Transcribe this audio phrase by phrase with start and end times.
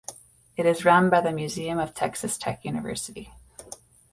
[0.57, 3.31] It is run by the Museum of Texas Tech University.